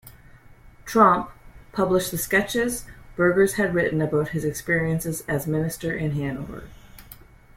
[0.83, 1.29] Tromp,
[1.73, 6.67] published the sketches Burgers had written about his experiences as minister in Hanover.